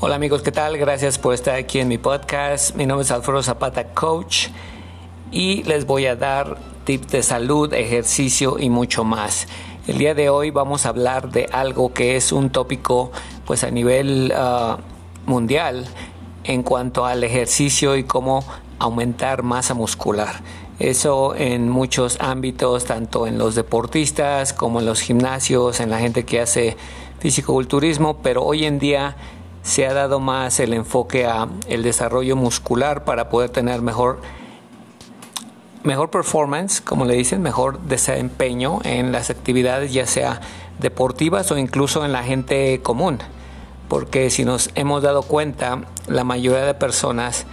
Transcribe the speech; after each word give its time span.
Hola 0.00 0.14
amigos, 0.14 0.42
¿qué 0.42 0.52
tal? 0.52 0.78
Gracias 0.78 1.18
por 1.18 1.34
estar 1.34 1.56
aquí 1.56 1.80
en 1.80 1.88
mi 1.88 1.98
podcast. 1.98 2.76
Mi 2.76 2.86
nombre 2.86 3.02
es 3.02 3.10
Alfredo 3.10 3.42
Zapata, 3.42 3.94
coach, 3.94 4.46
y 5.32 5.64
les 5.64 5.86
voy 5.86 6.06
a 6.06 6.14
dar 6.14 6.56
tips 6.84 7.08
de 7.08 7.22
salud, 7.24 7.74
ejercicio 7.74 8.60
y 8.60 8.70
mucho 8.70 9.02
más. 9.02 9.48
El 9.88 9.98
día 9.98 10.14
de 10.14 10.30
hoy 10.30 10.52
vamos 10.52 10.86
a 10.86 10.90
hablar 10.90 11.32
de 11.32 11.48
algo 11.50 11.92
que 11.92 12.14
es 12.14 12.30
un 12.30 12.50
tópico 12.50 13.10
pues 13.44 13.64
a 13.64 13.72
nivel 13.72 14.32
uh, 14.32 14.76
mundial 15.28 15.88
en 16.44 16.62
cuanto 16.62 17.04
al 17.04 17.24
ejercicio 17.24 17.96
y 17.96 18.04
cómo 18.04 18.44
aumentar 18.78 19.42
masa 19.42 19.74
muscular. 19.74 20.42
Eso 20.78 21.34
en 21.34 21.68
muchos 21.68 22.18
ámbitos, 22.20 22.84
tanto 22.84 23.26
en 23.26 23.36
los 23.36 23.56
deportistas 23.56 24.52
como 24.52 24.78
en 24.78 24.86
los 24.86 25.00
gimnasios, 25.00 25.80
en 25.80 25.90
la 25.90 25.98
gente 25.98 26.24
que 26.24 26.40
hace 26.40 26.76
fisicoculturismo, 27.18 28.18
pero 28.18 28.44
hoy 28.44 28.64
en 28.64 28.78
día 28.78 29.16
se 29.68 29.86
ha 29.86 29.92
dado 29.92 30.18
más 30.18 30.60
el 30.60 30.72
enfoque 30.72 31.26
a 31.26 31.46
el 31.66 31.82
desarrollo 31.82 32.36
muscular 32.36 33.04
para 33.04 33.28
poder 33.28 33.50
tener 33.50 33.82
mejor 33.82 34.22
mejor 35.84 36.10
performance, 36.10 36.80
como 36.80 37.04
le 37.04 37.14
dicen, 37.14 37.42
mejor 37.42 37.78
desempeño 37.80 38.78
en 38.84 39.12
las 39.12 39.28
actividades 39.28 39.92
ya 39.92 40.06
sea 40.06 40.40
deportivas 40.78 41.52
o 41.52 41.58
incluso 41.58 42.06
en 42.06 42.12
la 42.12 42.24
gente 42.24 42.80
común. 42.80 43.18
Porque 43.88 44.30
si 44.30 44.46
nos 44.46 44.70
hemos 44.74 45.02
dado 45.02 45.20
cuenta, 45.20 45.82
la 46.06 46.24
mayoría 46.24 46.64
de 46.64 46.72
personas 46.72 47.44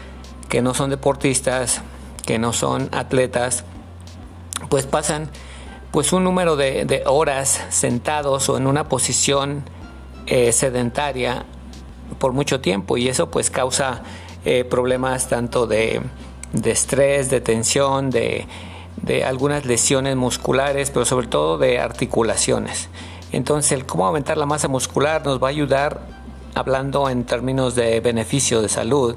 que 0.47 0.61
no 0.61 0.73
son 0.73 0.91
deportistas, 0.91 1.81
que 2.25 2.39
no 2.39 2.53
son 2.53 2.87
atletas, 2.93 3.65
pues 4.69 4.85
pasan 4.85 5.29
pues 5.91 6.13
un 6.13 6.23
número 6.23 6.55
de, 6.55 7.03
horas 7.07 7.61
sentados 7.69 8.47
o 8.47 8.55
en 8.55 8.67
una 8.67 8.87
posición 8.87 9.65
eh, 10.27 10.53
sedentaria 10.53 11.45
por 12.19 12.33
mucho 12.33 12.61
tiempo 12.61 12.97
y 12.97 13.07
eso 13.07 13.29
pues 13.29 13.49
causa 13.49 14.03
eh, 14.47 14.63
problemas 14.63 15.27
tanto 15.27 15.65
de, 15.65 16.01
estrés, 16.63 17.31
de 17.31 17.41
tensión, 17.41 18.11
de, 18.11 18.45
algunas 19.25 19.65
lesiones 19.65 20.15
musculares, 20.15 20.91
pero 20.91 21.03
sobre 21.03 21.25
todo 21.25 21.57
de 21.57 21.79
articulaciones. 21.79 22.89
Entonces, 23.31 23.71
el 23.71 23.87
cómo 23.87 24.05
aumentar 24.05 24.37
la 24.37 24.45
masa 24.45 24.67
muscular 24.67 25.25
nos 25.25 25.41
va 25.41 25.47
a 25.47 25.49
ayudar, 25.49 26.01
hablando 26.53 27.09
en 27.09 27.23
términos 27.23 27.73
de 27.73 27.99
beneficio 28.01 28.61
de 28.61 28.69
salud, 28.69 29.15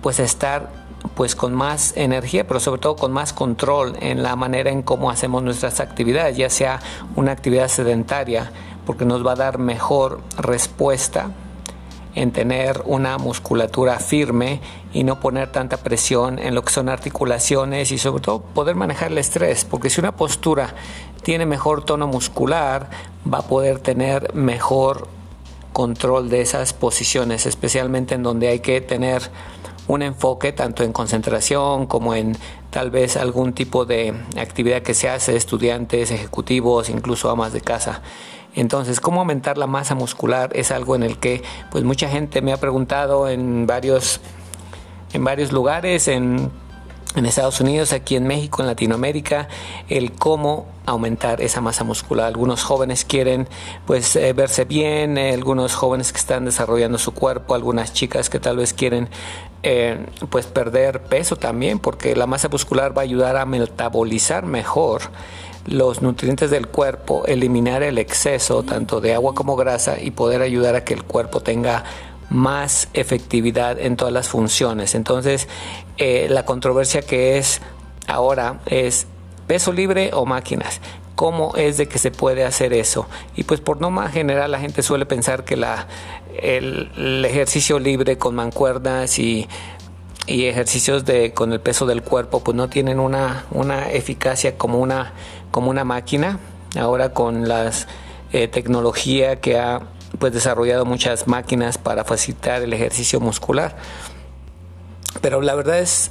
pues 0.00 0.20
a 0.20 0.22
estar 0.22 0.70
pues 1.16 1.34
con 1.34 1.52
más 1.54 1.96
energía, 1.96 2.46
pero 2.46 2.60
sobre 2.60 2.80
todo 2.80 2.94
con 2.94 3.12
más 3.12 3.32
control 3.32 3.96
en 4.00 4.22
la 4.22 4.36
manera 4.36 4.70
en 4.70 4.82
cómo 4.82 5.10
hacemos 5.10 5.42
nuestras 5.42 5.80
actividades, 5.80 6.36
ya 6.36 6.50
sea 6.50 6.80
una 7.16 7.32
actividad 7.32 7.66
sedentaria, 7.66 8.52
porque 8.86 9.04
nos 9.04 9.26
va 9.26 9.32
a 9.32 9.36
dar 9.36 9.58
mejor 9.58 10.20
respuesta 10.38 11.32
en 12.14 12.32
tener 12.32 12.82
una 12.84 13.18
musculatura 13.18 13.98
firme 13.98 14.60
y 14.92 15.04
no 15.04 15.20
poner 15.20 15.52
tanta 15.52 15.78
presión 15.78 16.38
en 16.38 16.54
lo 16.54 16.64
que 16.64 16.72
son 16.72 16.88
articulaciones 16.88 17.92
y 17.92 17.98
sobre 17.98 18.22
todo 18.22 18.40
poder 18.40 18.74
manejar 18.74 19.12
el 19.12 19.18
estrés, 19.18 19.64
porque 19.64 19.90
si 19.90 20.00
una 20.00 20.16
postura 20.16 20.74
tiene 21.22 21.46
mejor 21.46 21.84
tono 21.84 22.06
muscular, 22.06 22.90
va 23.32 23.38
a 23.38 23.42
poder 23.42 23.80
tener 23.80 24.34
mejor 24.34 25.08
control 25.72 26.28
de 26.28 26.40
esas 26.40 26.72
posiciones, 26.72 27.46
especialmente 27.46 28.14
en 28.14 28.22
donde 28.22 28.48
hay 28.48 28.60
que 28.60 28.80
tener 28.80 29.30
un 29.86 30.02
enfoque 30.02 30.52
tanto 30.52 30.84
en 30.84 30.92
concentración 30.92 31.86
como 31.86 32.14
en 32.14 32.36
tal 32.70 32.90
vez 32.90 33.16
algún 33.16 33.54
tipo 33.54 33.84
de 33.86 34.14
actividad 34.36 34.82
que 34.82 34.94
se 34.94 35.08
hace, 35.08 35.36
estudiantes, 35.36 36.10
ejecutivos, 36.10 36.90
incluso 36.90 37.30
amas 37.30 37.52
de 37.52 37.62
casa. 37.62 38.02
Entonces, 38.60 38.98
¿cómo 38.98 39.20
aumentar 39.20 39.56
la 39.56 39.68
masa 39.68 39.94
muscular? 39.94 40.50
Es 40.52 40.72
algo 40.72 40.96
en 40.96 41.04
el 41.04 41.18
que 41.18 41.42
pues 41.70 41.84
mucha 41.84 42.08
gente 42.08 42.42
me 42.42 42.52
ha 42.52 42.56
preguntado 42.56 43.28
en 43.28 43.68
varios, 43.68 44.20
en 45.12 45.22
varios 45.22 45.52
lugares, 45.52 46.08
en, 46.08 46.50
Estados 47.14 47.60
Unidos, 47.60 47.92
aquí 47.92 48.14
en 48.16 48.26
México, 48.26 48.62
en 48.62 48.68
Latinoamérica, 48.68 49.48
el 49.88 50.12
cómo 50.12 50.66
aumentar 50.86 51.40
esa 51.40 51.60
masa 51.60 51.82
muscular. 51.82 52.26
Algunos 52.26 52.62
jóvenes 52.62 53.04
quieren 53.04 53.48
pues 53.86 54.14
eh, 54.14 54.32
verse 54.34 54.64
bien, 54.64 55.18
eh, 55.18 55.34
algunos 55.34 55.74
jóvenes 55.74 56.12
que 56.12 56.18
están 56.18 56.44
desarrollando 56.44 56.98
su 56.98 57.12
cuerpo, 57.14 57.54
algunas 57.54 57.92
chicas 57.92 58.28
que 58.30 58.38
tal 58.38 58.58
vez 58.58 58.72
quieren 58.72 59.08
eh, 59.62 60.06
pues 60.30 60.46
perder 60.46 61.02
peso 61.04 61.34
también, 61.36 61.78
porque 61.78 62.14
la 62.14 62.26
masa 62.26 62.48
muscular 62.48 62.96
va 62.96 63.02
a 63.02 63.04
ayudar 63.04 63.36
a 63.36 63.46
metabolizar 63.46 64.46
mejor 64.46 65.02
los 65.68 66.02
nutrientes 66.02 66.50
del 66.50 66.66
cuerpo, 66.66 67.24
eliminar 67.26 67.82
el 67.82 67.98
exceso 67.98 68.62
tanto 68.62 69.00
de 69.00 69.14
agua 69.14 69.34
como 69.34 69.56
grasa 69.56 70.00
y 70.00 70.10
poder 70.10 70.42
ayudar 70.42 70.74
a 70.74 70.84
que 70.84 70.94
el 70.94 71.04
cuerpo 71.04 71.40
tenga 71.40 71.84
más 72.30 72.88
efectividad 72.94 73.78
en 73.78 73.96
todas 73.96 74.12
las 74.12 74.28
funciones. 74.28 74.94
Entonces, 74.94 75.48
eh, 75.98 76.26
la 76.30 76.44
controversia 76.44 77.02
que 77.02 77.38
es 77.38 77.60
ahora 78.06 78.60
es 78.66 79.06
peso 79.46 79.72
libre 79.72 80.10
o 80.12 80.26
máquinas. 80.26 80.80
¿Cómo 81.14 81.54
es 81.56 81.76
de 81.76 81.88
que 81.88 81.98
se 81.98 82.10
puede 82.10 82.44
hacer 82.44 82.72
eso? 82.72 83.08
Y 83.34 83.42
pues 83.42 83.60
por 83.60 83.80
norma 83.80 84.08
general 84.08 84.52
la 84.52 84.60
gente 84.60 84.82
suele 84.82 85.04
pensar 85.04 85.44
que 85.44 85.56
la, 85.56 85.88
el, 86.40 86.90
el 86.96 87.24
ejercicio 87.24 87.78
libre 87.78 88.18
con 88.18 88.36
mancuernas 88.36 89.18
y 89.18 89.48
y 90.28 90.46
ejercicios 90.46 91.04
de 91.04 91.32
con 91.32 91.52
el 91.52 91.60
peso 91.60 91.86
del 91.86 92.02
cuerpo 92.02 92.40
pues 92.40 92.54
no 92.54 92.68
tienen 92.68 93.00
una, 93.00 93.46
una 93.50 93.90
eficacia 93.90 94.56
como 94.56 94.78
una 94.78 95.14
como 95.50 95.70
una 95.70 95.84
máquina. 95.84 96.38
Ahora 96.78 97.14
con 97.14 97.48
la 97.48 97.72
eh, 98.32 98.46
tecnología 98.46 99.40
que 99.40 99.58
ha 99.58 99.80
pues 100.18 100.32
desarrollado 100.32 100.84
muchas 100.84 101.26
máquinas 101.26 101.78
para 101.78 102.04
facilitar 102.04 102.62
el 102.62 102.72
ejercicio 102.72 103.20
muscular. 103.20 103.76
Pero 105.22 105.40
la 105.40 105.54
verdad 105.54 105.78
es 105.78 106.10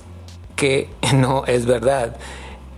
que 0.55 0.89
no 1.13 1.45
es 1.45 1.65
verdad. 1.65 2.17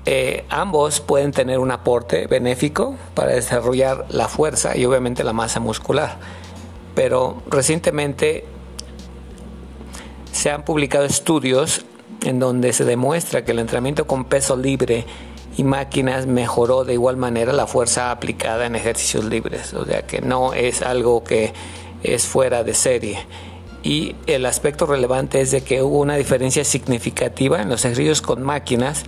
Eh, 0.05 0.45
ambos 0.49 0.99
pueden 1.01 1.31
tener 1.31 1.59
un 1.59 1.71
aporte 1.71 2.27
benéfico 2.27 2.95
para 3.13 3.31
desarrollar 3.31 4.05
la 4.09 4.27
fuerza 4.27 4.75
y 4.75 4.85
obviamente 4.85 5.23
la 5.23 5.33
masa 5.33 5.59
muscular. 5.59 6.17
Pero 6.95 7.41
recientemente 7.47 8.45
se 10.39 10.51
han 10.51 10.63
publicado 10.63 11.03
estudios 11.03 11.85
en 12.23 12.39
donde 12.39 12.71
se 12.71 12.85
demuestra 12.85 13.43
que 13.43 13.51
el 13.51 13.59
entrenamiento 13.59 14.07
con 14.07 14.23
peso 14.23 14.55
libre 14.55 15.03
y 15.57 15.65
máquinas 15.65 16.27
mejoró 16.27 16.85
de 16.85 16.93
igual 16.93 17.17
manera 17.17 17.51
la 17.51 17.67
fuerza 17.67 18.09
aplicada 18.09 18.65
en 18.65 18.77
ejercicios 18.77 19.25
libres, 19.25 19.73
o 19.73 19.83
sea 19.83 20.03
que 20.03 20.21
no 20.21 20.53
es 20.53 20.81
algo 20.81 21.25
que 21.25 21.51
es 22.03 22.25
fuera 22.25 22.63
de 22.63 22.73
serie. 22.73 23.19
Y 23.83 24.15
el 24.27 24.45
aspecto 24.45 24.85
relevante 24.85 25.41
es 25.41 25.51
de 25.51 25.59
que 25.59 25.83
hubo 25.83 25.99
una 25.99 26.15
diferencia 26.15 26.63
significativa 26.63 27.61
en 27.61 27.67
los 27.67 27.83
ejercicios 27.83 28.21
con 28.21 28.41
máquinas, 28.41 29.03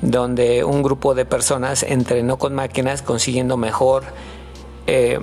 donde 0.00 0.64
un 0.64 0.82
grupo 0.82 1.14
de 1.14 1.24
personas 1.24 1.84
entrenó 1.84 2.36
con 2.36 2.52
máquinas 2.52 3.02
consiguiendo 3.02 3.56
mejor 3.56 4.02
eh, 4.88 5.20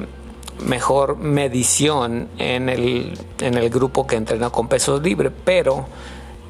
mejor 0.59 1.17
medición 1.17 2.27
en 2.37 2.69
el, 2.69 3.17
en 3.39 3.55
el 3.55 3.69
grupo 3.69 4.05
que 4.05 4.15
entrenó 4.15 4.51
con 4.51 4.67
pesos 4.67 5.01
libres, 5.01 5.31
pero 5.43 5.87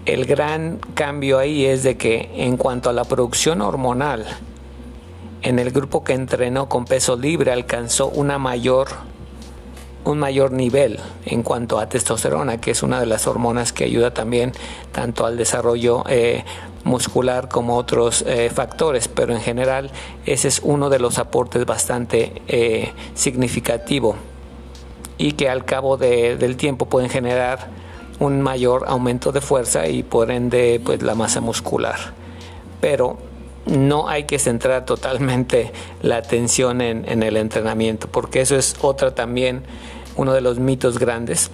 el 0.05 0.25
gran 0.25 0.79
cambio 0.93 1.39
ahí 1.39 1.65
es 1.65 1.83
de 1.83 1.97
que 1.97 2.31
en 2.35 2.57
cuanto 2.57 2.89
a 2.89 2.93
la 2.93 3.03
producción 3.03 3.61
hormonal, 3.61 4.25
en 5.41 5.59
el 5.59 5.71
grupo 5.71 6.03
que 6.03 6.13
entrenó 6.13 6.67
con 6.67 6.85
peso 6.85 7.15
libre 7.15 7.51
alcanzó 7.51 8.07
una 8.07 8.37
mayor 8.37 8.87
un 10.05 10.19
mayor 10.19 10.51
nivel 10.51 10.99
en 11.25 11.43
cuanto 11.43 11.79
a 11.79 11.89
testosterona, 11.89 12.59
que 12.59 12.71
es 12.71 12.83
una 12.83 12.99
de 12.99 13.05
las 13.05 13.27
hormonas 13.27 13.73
que 13.73 13.83
ayuda 13.83 14.13
también 14.13 14.53
tanto 14.91 15.25
al 15.25 15.37
desarrollo 15.37 16.03
eh, 16.07 16.43
muscular 16.83 17.49
como 17.49 17.75
otros 17.75 18.23
eh, 18.27 18.49
factores, 18.49 19.07
pero 19.07 19.33
en 19.33 19.41
general 19.41 19.91
ese 20.25 20.47
es 20.47 20.61
uno 20.63 20.89
de 20.89 20.99
los 20.99 21.19
aportes 21.19 21.65
bastante 21.65 22.41
eh, 22.47 22.91
significativo 23.13 24.15
y 25.17 25.33
que 25.33 25.49
al 25.49 25.65
cabo 25.65 25.97
del 25.97 26.55
tiempo 26.55 26.85
pueden 26.85 27.09
generar 27.09 27.67
un 28.19 28.41
mayor 28.41 28.85
aumento 28.87 29.31
de 29.31 29.41
fuerza 29.41 29.87
y 29.87 30.03
por 30.03 30.31
ende 30.31 30.81
pues 30.83 31.01
la 31.01 31.13
masa 31.13 31.41
muscular. 31.41 31.97
Pero 32.79 33.17
no 33.65 34.09
hay 34.09 34.23
que 34.23 34.39
centrar 34.39 34.85
totalmente 34.85 35.71
la 36.01 36.17
atención 36.17 36.81
en, 36.81 37.23
el 37.23 37.37
entrenamiento, 37.37 38.07
porque 38.07 38.41
eso 38.41 38.55
es 38.55 38.75
otra 38.81 39.13
también, 39.13 39.63
uno 40.15 40.33
de 40.33 40.41
los 40.41 40.59
mitos 40.59 40.99
grandes 40.99 41.51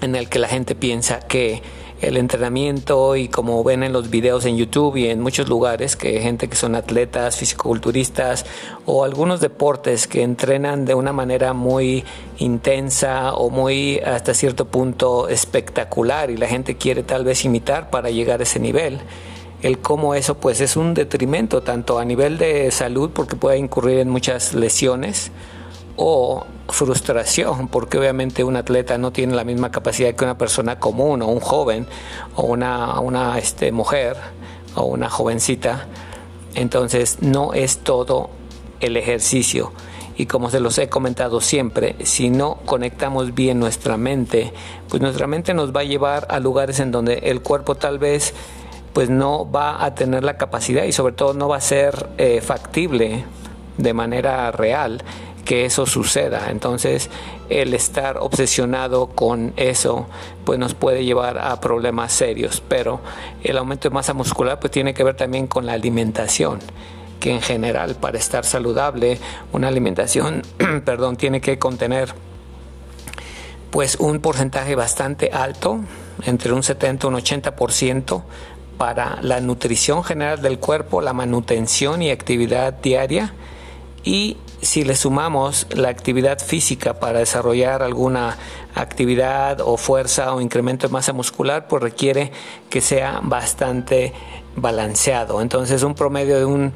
en 0.00 0.14
el 0.14 0.28
que 0.28 0.38
la 0.38 0.48
gente 0.48 0.74
piensa 0.74 1.20
que 1.20 1.62
el 2.00 2.16
entrenamiento 2.16 3.16
y 3.16 3.28
como 3.28 3.64
ven 3.64 3.82
en 3.82 3.92
los 3.92 4.08
videos 4.08 4.44
en 4.44 4.56
YouTube 4.56 4.96
y 4.96 5.08
en 5.08 5.20
muchos 5.20 5.48
lugares 5.48 5.96
que 5.96 6.20
gente 6.20 6.48
que 6.48 6.54
son 6.54 6.76
atletas, 6.76 7.36
fisicoculturistas 7.36 8.46
o 8.86 9.02
algunos 9.02 9.40
deportes 9.40 10.06
que 10.06 10.22
entrenan 10.22 10.84
de 10.84 10.94
una 10.94 11.12
manera 11.12 11.54
muy 11.54 12.04
intensa 12.38 13.34
o 13.34 13.50
muy 13.50 13.98
hasta 13.98 14.32
cierto 14.32 14.66
punto 14.66 15.28
espectacular 15.28 16.30
y 16.30 16.36
la 16.36 16.46
gente 16.46 16.76
quiere 16.76 17.02
tal 17.02 17.24
vez 17.24 17.44
imitar 17.44 17.90
para 17.90 18.10
llegar 18.10 18.38
a 18.38 18.44
ese 18.44 18.60
nivel 18.60 19.00
el 19.62 19.78
cómo 19.78 20.14
eso 20.14 20.36
pues 20.36 20.60
es 20.60 20.76
un 20.76 20.94
detrimento 20.94 21.62
tanto 21.62 21.98
a 21.98 22.04
nivel 22.04 22.38
de 22.38 22.70
salud 22.70 23.10
porque 23.12 23.36
puede 23.36 23.58
incurrir 23.58 23.98
en 23.98 24.08
muchas 24.08 24.54
lesiones 24.54 25.32
o 25.96 26.46
frustración, 26.68 27.68
porque 27.68 27.98
obviamente 27.98 28.44
un 28.44 28.56
atleta 28.56 28.98
no 28.98 29.10
tiene 29.10 29.34
la 29.34 29.44
misma 29.44 29.70
capacidad 29.70 30.14
que 30.14 30.24
una 30.24 30.38
persona 30.38 30.78
común 30.78 31.22
o 31.22 31.26
un 31.26 31.40
joven 31.40 31.86
o 32.36 32.42
una, 32.42 33.00
una 33.00 33.38
este, 33.38 33.72
mujer 33.72 34.16
o 34.74 34.84
una 34.84 35.10
jovencita. 35.10 35.86
Entonces 36.54 37.18
no 37.20 37.52
es 37.52 37.78
todo 37.78 38.30
el 38.80 38.96
ejercicio. 38.96 39.72
Y 40.16 40.26
como 40.26 40.50
se 40.50 40.60
los 40.60 40.76
he 40.78 40.88
comentado 40.88 41.40
siempre, 41.40 41.94
si 42.04 42.28
no 42.28 42.58
conectamos 42.64 43.34
bien 43.34 43.60
nuestra 43.60 43.96
mente, 43.96 44.52
pues 44.88 45.00
nuestra 45.00 45.28
mente 45.28 45.54
nos 45.54 45.74
va 45.74 45.80
a 45.80 45.84
llevar 45.84 46.26
a 46.28 46.40
lugares 46.40 46.80
en 46.80 46.90
donde 46.90 47.14
el 47.24 47.40
cuerpo 47.40 47.76
tal 47.76 47.98
vez 47.98 48.34
pues 48.92 49.10
no 49.10 49.50
va 49.50 49.84
a 49.84 49.94
tener 49.94 50.24
la 50.24 50.36
capacidad 50.36 50.84
y 50.84 50.92
sobre 50.92 51.14
todo 51.14 51.34
no 51.34 51.48
va 51.48 51.56
a 51.56 51.60
ser 51.60 52.08
eh, 52.18 52.40
factible 52.40 53.24
de 53.76 53.94
manera 53.94 54.50
real 54.50 55.02
que 55.44 55.64
eso 55.64 55.86
suceda. 55.86 56.50
Entonces, 56.50 57.08
el 57.48 57.72
estar 57.72 58.18
obsesionado 58.18 59.06
con 59.06 59.54
eso, 59.56 60.06
pues 60.44 60.58
nos 60.58 60.74
puede 60.74 61.06
llevar 61.06 61.38
a 61.38 61.58
problemas 61.58 62.12
serios. 62.12 62.62
Pero 62.68 63.00
el 63.42 63.56
aumento 63.56 63.88
de 63.88 63.94
masa 63.94 64.12
muscular, 64.12 64.60
pues 64.60 64.70
tiene 64.70 64.92
que 64.92 65.04
ver 65.04 65.16
también 65.16 65.46
con 65.46 65.64
la 65.64 65.72
alimentación 65.72 66.58
que 67.18 67.32
en 67.32 67.40
general 67.40 67.94
para 67.96 68.18
estar 68.18 68.44
saludable 68.44 69.18
una 69.52 69.68
alimentación, 69.68 70.42
perdón, 70.84 71.16
tiene 71.16 71.40
que 71.40 71.58
contener 71.58 72.14
pues 73.70 73.96
un 73.96 74.20
porcentaje 74.20 74.74
bastante 74.74 75.30
alto, 75.32 75.80
entre 76.24 76.52
un 76.52 76.62
70 76.62 77.06
y 77.06 77.08
un 77.08 77.16
80% 77.16 78.22
para 78.78 79.18
la 79.22 79.40
nutrición 79.40 80.04
general 80.04 80.40
del 80.40 80.58
cuerpo, 80.58 81.02
la 81.02 81.12
manutención 81.12 82.00
y 82.00 82.10
actividad 82.10 82.72
diaria 82.72 83.34
y 84.04 84.38
si 84.62 84.84
le 84.84 84.96
sumamos 84.96 85.66
la 85.70 85.88
actividad 85.88 86.38
física 86.38 86.94
para 86.94 87.18
desarrollar 87.20 87.82
alguna 87.82 88.36
actividad 88.74 89.60
o 89.60 89.76
fuerza 89.76 90.34
o 90.34 90.40
incremento 90.40 90.86
de 90.88 90.92
masa 90.92 91.12
muscular, 91.12 91.68
pues 91.68 91.82
requiere 91.82 92.32
que 92.70 92.80
sea 92.80 93.20
bastante 93.22 94.12
balanceado. 94.56 95.40
Entonces 95.42 95.82
un 95.82 95.94
promedio 95.94 96.38
de 96.38 96.44
un 96.44 96.72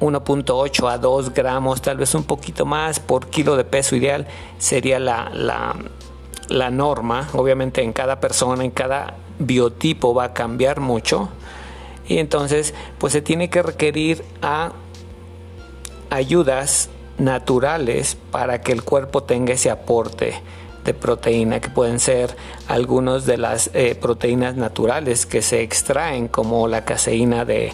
1.8 0.00 0.90
a 0.90 0.98
2 0.98 1.34
gramos, 1.34 1.82
tal 1.82 1.96
vez 1.96 2.14
un 2.14 2.24
poquito 2.24 2.66
más 2.66 3.00
por 3.00 3.28
kilo 3.28 3.56
de 3.56 3.64
peso 3.64 3.96
ideal 3.96 4.26
sería 4.58 4.98
la, 4.98 5.30
la, 5.32 5.74
la 6.48 6.70
norma. 6.70 7.28
Obviamente 7.34 7.82
en 7.82 7.92
cada 7.92 8.20
persona, 8.20 8.64
en 8.64 8.70
cada 8.70 9.14
biotipo 9.38 10.14
va 10.14 10.24
a 10.24 10.32
cambiar 10.32 10.80
mucho. 10.80 11.28
Y 12.08 12.18
entonces 12.18 12.74
pues 12.98 13.12
se 13.12 13.22
tiene 13.22 13.50
que 13.50 13.62
requerir 13.62 14.24
a 14.42 14.72
ayudas 16.10 16.88
naturales 17.18 18.16
para 18.30 18.60
que 18.60 18.72
el 18.72 18.82
cuerpo 18.82 19.22
tenga 19.22 19.54
ese 19.54 19.70
aporte 19.70 20.34
de 20.84 20.94
proteína 20.94 21.60
que 21.60 21.68
pueden 21.68 21.98
ser 21.98 22.36
algunas 22.68 23.26
de 23.26 23.38
las 23.38 23.70
eh, 23.74 23.96
proteínas 24.00 24.56
naturales 24.56 25.26
que 25.26 25.42
se 25.42 25.62
extraen 25.62 26.28
como 26.28 26.68
la 26.68 26.84
caseína 26.84 27.44
de, 27.44 27.72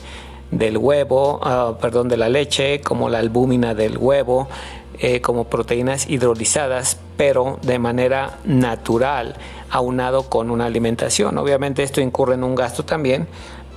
del 0.51 0.79
huevo, 0.79 1.41
ah, 1.43 1.77
perdón, 1.81 2.09
de 2.09 2.17
la 2.17 2.29
leche, 2.29 2.81
como 2.81 3.11
la 3.11 3.19
albúmina 3.19 3.75
del 3.75 3.99
huevo, 3.99 4.49
eh, 4.99 5.21
como 5.21 5.45
proteínas 5.45 6.09
hidrolizadas, 6.09 6.99
pero 7.17 7.59
de 7.63 7.79
manera 7.79 8.39
natural, 8.45 9.37
aunado 9.73 10.25
con 10.29 10.51
una 10.51 10.67
alimentación. 10.67 11.39
Obviamente 11.39 11.83
esto 11.83 12.01
incurre 12.01 12.35
en 12.35 12.45
un 12.45 12.55
gasto 12.55 12.85
también, 12.85 13.27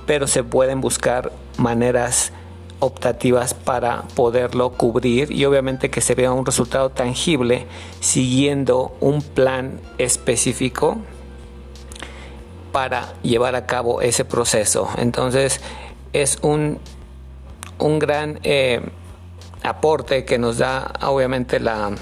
pero 0.06 0.26
se 0.28 0.44
pueden 0.44 0.80
buscar 0.80 1.32
maneras 1.56 2.32
optativas 2.78 3.54
para 3.54 4.02
poderlo 4.14 4.72
cubrir 4.72 5.32
y 5.32 5.46
obviamente 5.46 5.88
que 5.88 6.02
se 6.02 6.14
vea 6.14 6.32
un 6.32 6.44
resultado 6.44 6.90
tangible 6.90 7.66
siguiendo 8.00 8.94
un 9.00 9.22
plan 9.22 9.80
específico 9.96 10.98
para 12.72 13.14
llevar 13.22 13.54
a 13.56 13.64
cabo 13.64 14.02
ese 14.02 14.26
proceso. 14.26 14.90
Entonces 14.98 15.62
es 16.12 16.38
un, 16.42 16.78
un 17.78 17.98
gran 17.98 18.38
eh, 18.42 18.82
aporte 19.62 20.26
que 20.26 20.36
nos 20.36 20.58
da 20.58 20.92
obviamente 21.00 21.58
la, 21.58 21.92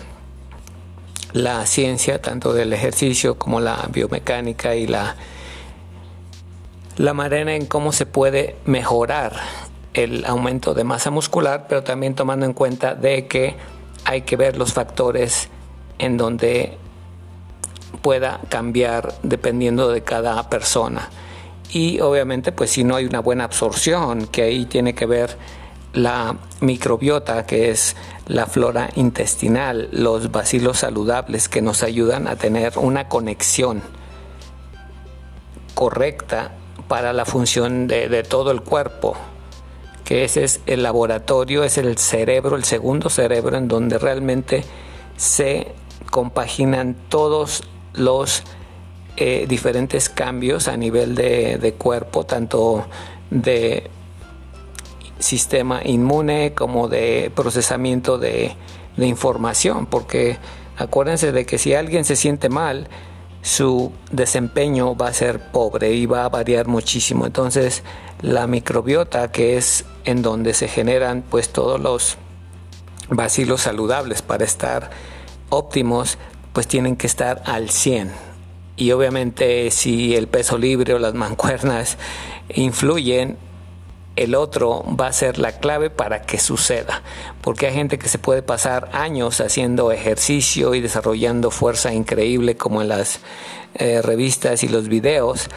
la 1.34 1.66
ciencia, 1.66 2.22
tanto 2.22 2.54
del 2.54 2.72
ejercicio 2.72 3.36
como 3.36 3.60
la 3.60 3.88
biomecánica 3.92 4.76
y 4.76 4.86
la, 4.86 5.16
la 6.96 7.12
manera 7.12 7.54
en 7.54 7.66
cómo 7.66 7.92
se 7.92 8.06
puede 8.06 8.54
mejorar 8.64 9.32
el 9.94 10.25
aumento 10.26 10.75
de 10.75 10.84
masa 10.84 11.10
muscular, 11.10 11.66
pero 11.69 11.82
también 11.82 12.14
tomando 12.14 12.46
en 12.46 12.52
cuenta 12.52 12.94
de 12.94 13.26
que 13.26 13.56
hay 14.04 14.22
que 14.22 14.36
ver 14.36 14.56
los 14.56 14.72
factores 14.72 15.48
en 15.98 16.16
donde 16.16 16.78
pueda 18.00 18.40
cambiar 18.48 19.14
dependiendo 19.25 19.90
de 19.90 20.02
cada 20.02 20.48
persona. 20.48 21.10
Y 21.72 21.98
obviamente, 22.00 22.52
pues 22.52 22.70
si 22.70 22.84
no 22.84 22.94
hay 22.94 23.06
una 23.06 23.19
buena 23.19 23.42
absorción, 23.42 24.28
que 24.28 24.42
ahí 24.42 24.66
tiene 24.66 24.94
que 24.94 25.06
ver 25.06 25.36
la 25.94 26.36
microbiota, 26.60 27.44
que 27.44 27.70
es 27.70 27.96
la 28.26 28.47
flora 28.47 28.91
intestinal, 28.97 29.88
los 29.93 30.31
bacilos 30.31 30.79
saludables 30.79 31.49
que 31.49 31.62
nos 31.62 31.82
ayudan 31.82 32.26
a 32.26 32.37
tener 32.37 32.79
una 32.79 33.09
conexión 33.09 33.82
correcta 35.75 36.53
para 36.88 37.12
la 37.12 37.25
función 37.25 37.87
de, 37.87 38.23
todo 38.23 38.50
el 38.50 38.62
cuerpo 38.62 39.17
que 40.05 40.25
ese 40.25 40.44
es 40.44 40.61
el 40.67 40.82
laboratorio, 40.82 41.65
es 41.65 41.79
el 41.79 41.97
cerebro, 41.97 42.56
el 42.56 42.65
segundo 42.65 43.09
cerebro 43.09 43.56
en 43.56 43.69
donde 43.69 43.99
realmente 43.99 44.62
se 45.17 45.73
compaginan 46.11 46.94
todos 47.09 47.65
los 47.94 48.43
eh, 49.17 49.47
diferentes 49.49 50.11
cambios 50.11 50.69
a 50.69 50.77
nivel 50.77 51.15
de, 51.15 51.75
cuerpo, 51.79 52.27
tanto 52.27 52.85
de 53.31 53.91
sistema 55.25 55.81
inmune 55.82 56.53
como 56.55 56.88
de 56.88 57.32
procesamiento 57.35 58.19
de, 58.19 58.56
información, 58.97 59.87
porque 59.87 60.38
acuérdense 60.76 61.32
de 61.32 61.47
que 61.47 61.59
si 61.59 61.75
alguien 61.75 62.05
se 62.05 62.15
siente 62.15 62.49
mal, 62.49 62.87
su 63.43 63.91
desempeño 64.12 64.94
va 64.94 65.09
a 65.09 65.12
ser 65.12 65.50
pobre 65.50 65.93
y 65.93 66.06
va 66.06 66.25
a 66.25 66.29
variar 66.29 66.69
muchísimo. 66.69 67.26
Entonces, 67.26 67.82
la 68.23 68.47
microbiota, 68.47 69.32
que 69.32 69.56
es 69.56 69.85
en 70.05 70.23
donde 70.23 70.55
se 70.55 70.69
generan 70.69 71.25
pues 71.29 71.49
todos 71.49 71.81
los 71.81 72.19
bacilos 73.09 73.62
saludables 73.62 74.23
para 74.23 74.44
estar 74.44 74.91
óptimos, 75.49 76.19
pues 76.53 76.69
tienen 76.69 76.96
que 76.96 77.08
estar 77.08 77.43
al 77.46 77.70
100. 77.70 78.13
Y 78.77 78.93
obviamente 78.93 79.70
si 79.70 80.15
el 80.15 80.29
peso 80.29 80.56
libre 80.56 80.94
o 80.94 80.98
las 80.98 81.15
mancuernas 81.15 81.98
influyen, 82.55 83.39
el 84.17 84.35
otro 84.35 84.85
va 84.99 85.09
a 85.09 85.13
ser 85.13 85.39
la 85.39 85.53
clave 85.53 85.91
para 85.91 86.23
que 86.23 86.39
suceda. 86.39 87.03
Porque 87.41 87.67
hay 87.67 87.75
gente 87.75 87.99
que 87.99 88.09
se 88.09 88.19
puede 88.19 88.43
pasar 88.43 88.91
años 88.93 89.41
haciendo 89.41 89.93
ejercicio 89.93 90.75
y 90.75 90.81
desarrollando 90.81 91.51
fuerza 91.51 91.93
increíble 91.93 92.56
como 92.56 92.83
en 92.83 92.89
las 92.89 93.21
eh, 93.75 94.03
revistas 94.03 94.63
y 94.63 94.69
los 94.69 94.89
videos, 94.89 95.49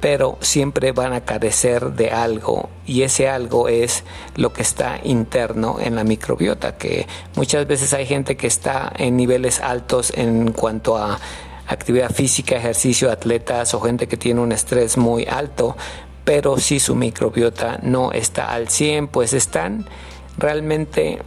pero 0.00 0.36
siempre 0.40 0.92
van 0.92 1.12
a 1.12 1.24
carecer 1.24 1.92
de 1.92 2.10
algo 2.10 2.68
y 2.84 3.02
ese 3.02 3.28
algo 3.28 3.68
es 3.68 4.02
lo 4.34 4.52
que 4.52 4.62
está 4.62 4.98
interno 5.04 5.78
en 5.80 5.94
la 5.94 6.02
microbiota, 6.02 6.76
que 6.76 7.06
muchas 7.36 7.66
veces 7.68 7.94
hay 7.94 8.04
gente 8.04 8.36
que 8.36 8.48
está 8.48 8.92
en 8.98 9.16
niveles 9.16 9.60
altos 9.60 10.12
en 10.16 10.50
cuanto 10.52 10.98
a 10.98 11.20
actividad 11.68 12.10
física, 12.10 12.56
ejercicio, 12.56 13.10
atletas 13.10 13.74
o 13.74 13.80
gente 13.80 14.08
que 14.08 14.16
tiene 14.16 14.40
un 14.40 14.50
estrés 14.50 14.96
muy 14.96 15.24
alto, 15.24 15.76
pero 16.24 16.58
si 16.58 16.80
su 16.80 16.94
microbiota 16.94 17.78
no 17.82 18.12
está 18.12 18.52
al 18.52 18.68
100, 18.68 19.08
pues 19.08 19.32
están 19.32 19.86
realmente 20.38 21.20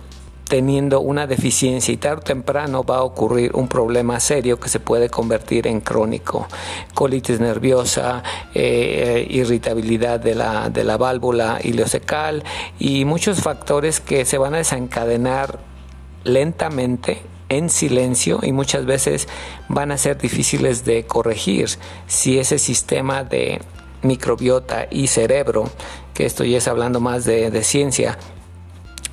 teniendo 0.47 0.99
una 0.99 1.27
deficiencia 1.27 1.93
y 1.93 1.97
tarde 1.97 2.21
o 2.21 2.23
temprano 2.23 2.83
va 2.83 2.97
a 2.97 3.03
ocurrir 3.03 3.51
un 3.55 3.67
problema 3.67 4.19
serio 4.19 4.59
que 4.59 4.69
se 4.69 4.79
puede 4.79 5.09
convertir 5.09 5.67
en 5.67 5.81
crónico. 5.81 6.47
Colitis 6.93 7.39
nerviosa, 7.39 8.23
eh, 8.53 9.25
irritabilidad 9.29 10.19
de 10.19 10.35
la, 10.35 10.69
de 10.69 10.83
la 10.83 10.97
válvula 10.97 11.59
ileocecal 11.63 12.43
y 12.79 13.05
muchos 13.05 13.41
factores 13.41 13.99
que 13.99 14.23
se 14.25 14.37
van 14.37 14.53
a 14.53 14.57
desencadenar 14.57 15.59
lentamente 16.23 17.21
en 17.49 17.69
silencio 17.69 18.39
y 18.41 18.51
muchas 18.51 18.85
veces 18.85 19.27
van 19.67 19.91
a 19.91 19.97
ser 19.97 20.17
difíciles 20.17 20.85
de 20.85 21.05
corregir 21.05 21.69
si 22.07 22.39
ese 22.39 22.57
sistema 22.57 23.23
de 23.23 23.61
microbiota 24.01 24.87
y 24.89 25.07
cerebro, 25.07 25.69
que 26.13 26.25
esto 26.25 26.43
ya 26.43 26.57
es 26.57 26.67
hablando 26.67 26.99
más 26.99 27.25
de, 27.25 27.51
de 27.51 27.63
ciencia, 27.63 28.17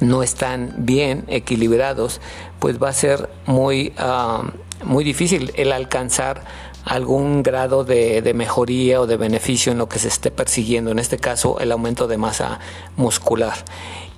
no 0.01 0.23
están 0.23 0.75
bien 0.79 1.25
equilibrados, 1.29 2.21
pues 2.59 2.83
va 2.83 2.89
a 2.89 2.93
ser 2.93 3.31
muy, 3.47 3.93
ah, 3.99 4.43
muy 4.85 5.05
difícil 5.05 5.53
el 5.57 5.73
alcanzar 5.73 6.45
algún 6.85 7.43
grado 7.43 7.85
de, 7.85 8.23
de, 8.23 8.35
mejoría 8.35 9.01
o 9.01 9.07
de 9.07 9.17
beneficio 9.17 9.71
en 9.71 9.79
lo 9.79 9.89
que 9.89 10.01
se 10.01 10.09
esté 10.09 10.33
persiguiendo, 10.33 10.91
en 10.91 10.99
este 10.99 11.19
caso 11.19 11.61
el 11.61 11.71
aumento 11.71 12.09
de 12.09 12.19
masa 12.19 12.59
muscular. 12.97 13.55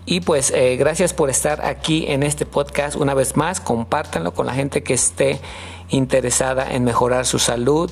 Y 0.06 0.20
pues 0.20 0.50
eh, 0.50 0.76
gracias 0.76 1.14
por 1.14 1.30
estar 1.30 1.64
aquí 1.64 2.04
en 2.08 2.22
este 2.22 2.44
podcast 2.44 2.96
una 2.96 3.14
vez 3.14 3.36
más. 3.36 3.60
Compártanlo 3.60 4.34
con 4.34 4.46
la 4.46 4.52
gente 4.52 4.82
que 4.82 4.92
esté 4.94 5.40
interesada 5.88 6.70
en 6.70 6.84
mejorar 6.84 7.24
su 7.24 7.38
salud 7.38 7.90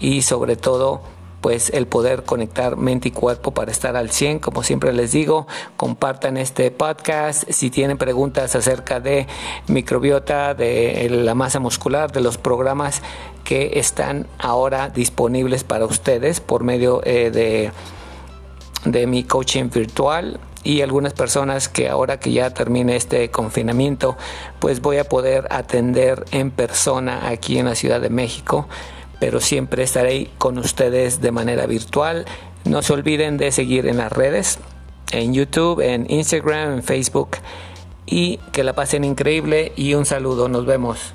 y 0.00 0.22
sobre 0.22 0.56
todo 0.56 1.02
pues 1.42 1.70
el 1.70 1.86
poder 1.86 2.22
conectar 2.22 2.76
mente 2.76 3.08
y 3.08 3.10
cuerpo 3.10 3.50
para 3.52 3.70
estar 3.70 3.96
al 3.96 4.10
100, 4.10 4.38
como 4.38 4.62
siempre 4.62 4.92
les 4.92 5.12
digo, 5.12 5.46
compartan 5.76 6.36
este 6.38 6.70
podcast, 6.70 7.44
si 7.50 7.68
tienen 7.68 7.98
preguntas 7.98 8.54
acerca 8.54 9.00
de 9.00 9.26
microbiota, 9.66 10.54
de 10.54 11.08
la 11.10 11.34
masa 11.34 11.58
muscular, 11.58 12.12
de 12.12 12.20
los 12.20 12.38
programas 12.38 13.02
que 13.44 13.80
están 13.80 14.28
ahora 14.38 14.88
disponibles 14.88 15.64
para 15.64 15.84
ustedes 15.84 16.40
por 16.40 16.62
medio 16.62 17.02
eh, 17.04 17.32
de, 17.32 17.72
de 18.84 19.06
mi 19.08 19.24
coaching 19.24 19.68
virtual 19.68 20.38
y 20.62 20.82
algunas 20.82 21.12
personas 21.12 21.68
que 21.68 21.88
ahora 21.88 22.20
que 22.20 22.30
ya 22.30 22.50
termine 22.50 22.94
este 22.94 23.32
confinamiento, 23.32 24.16
pues 24.60 24.80
voy 24.80 24.98
a 24.98 25.04
poder 25.04 25.48
atender 25.50 26.24
en 26.30 26.52
persona 26.52 27.28
aquí 27.28 27.58
en 27.58 27.66
la 27.66 27.74
Ciudad 27.74 28.00
de 28.00 28.10
México 28.10 28.68
pero 29.22 29.38
siempre 29.38 29.84
estaré 29.84 30.30
con 30.36 30.58
ustedes 30.58 31.20
de 31.20 31.30
manera 31.30 31.66
virtual. 31.66 32.24
No 32.64 32.82
se 32.82 32.92
olviden 32.92 33.36
de 33.36 33.52
seguir 33.52 33.86
en 33.86 33.98
las 33.98 34.10
redes, 34.10 34.58
en 35.12 35.32
YouTube, 35.32 35.80
en 35.80 36.10
Instagram, 36.10 36.72
en 36.72 36.82
Facebook 36.82 37.36
y 38.04 38.38
que 38.50 38.64
la 38.64 38.72
pasen 38.72 39.04
increíble 39.04 39.70
y 39.76 39.94
un 39.94 40.06
saludo, 40.06 40.48
nos 40.48 40.66
vemos. 40.66 41.14